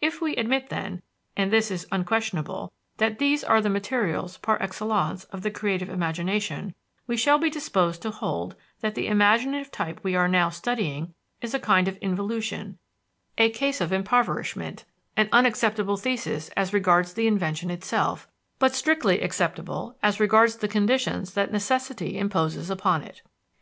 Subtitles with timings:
[0.00, 1.02] If we admit, then,
[1.36, 6.74] and this is unquestionable that these are the materials par excellence of the creative imagination,
[7.06, 11.12] we shall be disposed to hold that the imaginative type we are now studying
[11.42, 12.78] is a kind of involution,
[13.36, 14.86] a case of impoverishment
[15.18, 18.26] an unacceptable thesis as regards the invention itself,
[18.58, 23.20] but strictly acceptable as regards the conditions that necessity imposes upon it.